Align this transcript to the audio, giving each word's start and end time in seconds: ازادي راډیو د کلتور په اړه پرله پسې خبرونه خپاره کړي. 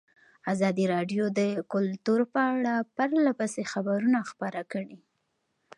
ازادي 0.53 0.85
راډیو 0.93 1.23
د 1.39 1.39
کلتور 1.73 2.19
په 2.33 2.39
اړه 2.55 2.73
پرله 2.95 3.31
پسې 3.39 3.61
خبرونه 3.71 4.19
خپاره 4.29 4.61
کړي. 4.71 4.97